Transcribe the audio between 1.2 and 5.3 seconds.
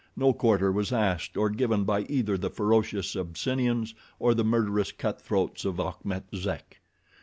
or given by either the ferocious Abyssinians or the murderous cut